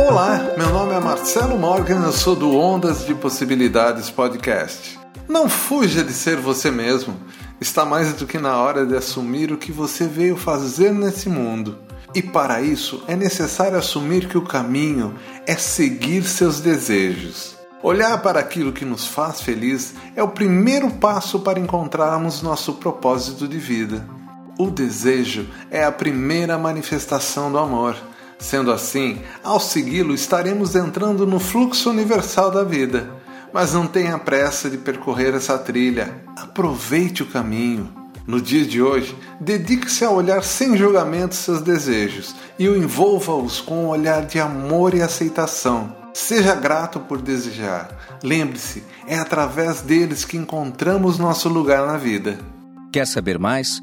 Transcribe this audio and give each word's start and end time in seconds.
Olá, 0.00 0.54
meu 0.56 0.68
nome 0.72 0.94
é 0.94 1.00
Marcelo 1.00 1.58
Morgan, 1.58 2.04
eu 2.04 2.12
sou 2.12 2.36
do 2.36 2.56
Ondas 2.56 3.04
de 3.04 3.16
Possibilidades 3.16 4.08
Podcast. 4.08 4.96
Não 5.28 5.48
fuja 5.48 6.04
de 6.04 6.12
ser 6.12 6.36
você 6.36 6.70
mesmo. 6.70 7.16
Está 7.60 7.84
mais 7.84 8.12
do 8.12 8.24
que 8.24 8.38
na 8.38 8.58
hora 8.58 8.86
de 8.86 8.96
assumir 8.96 9.50
o 9.50 9.58
que 9.58 9.72
você 9.72 10.06
veio 10.06 10.36
fazer 10.36 10.94
nesse 10.94 11.28
mundo. 11.28 11.80
E 12.14 12.22
para 12.22 12.62
isso 12.62 13.02
é 13.08 13.16
necessário 13.16 13.76
assumir 13.76 14.28
que 14.28 14.38
o 14.38 14.44
caminho 14.44 15.16
é 15.44 15.56
seguir 15.56 16.22
seus 16.22 16.60
desejos. 16.60 17.56
Olhar 17.82 18.22
para 18.22 18.38
aquilo 18.38 18.72
que 18.72 18.84
nos 18.84 19.04
faz 19.04 19.40
feliz 19.40 19.94
é 20.14 20.22
o 20.22 20.28
primeiro 20.28 20.92
passo 20.92 21.40
para 21.40 21.58
encontrarmos 21.58 22.40
nosso 22.40 22.74
propósito 22.74 23.48
de 23.48 23.58
vida. 23.58 24.08
O 24.56 24.70
desejo 24.70 25.48
é 25.72 25.84
a 25.84 25.90
primeira 25.90 26.56
manifestação 26.56 27.50
do 27.50 27.58
amor. 27.58 27.96
Sendo 28.38 28.70
assim, 28.70 29.18
ao 29.42 29.58
segui-lo, 29.58 30.14
estaremos 30.14 30.76
entrando 30.76 31.26
no 31.26 31.40
fluxo 31.40 31.90
universal 31.90 32.50
da 32.50 32.62
vida. 32.62 33.10
Mas 33.52 33.72
não 33.72 33.86
tenha 33.86 34.18
pressa 34.18 34.70
de 34.70 34.76
percorrer 34.76 35.34
essa 35.34 35.58
trilha. 35.58 36.14
Aproveite 36.36 37.22
o 37.22 37.26
caminho. 37.26 37.92
No 38.26 38.40
dia 38.40 38.64
de 38.64 38.82
hoje, 38.82 39.16
dedique-se 39.40 40.04
a 40.04 40.10
olhar 40.10 40.44
sem 40.44 40.76
julgamento 40.76 41.34
seus 41.34 41.62
desejos 41.62 42.34
e 42.58 42.68
o 42.68 42.76
envolva-os 42.76 43.58
com 43.58 43.84
um 43.84 43.88
olhar 43.88 44.26
de 44.26 44.38
amor 44.38 44.94
e 44.94 45.00
aceitação. 45.00 45.96
Seja 46.12 46.54
grato 46.54 47.00
por 47.00 47.22
desejar. 47.22 47.88
Lembre-se, 48.22 48.84
é 49.06 49.18
através 49.18 49.80
deles 49.80 50.26
que 50.26 50.36
encontramos 50.36 51.18
nosso 51.18 51.48
lugar 51.48 51.86
na 51.86 51.96
vida. 51.96 52.38
Quer 52.92 53.06
saber 53.06 53.38
mais? 53.38 53.82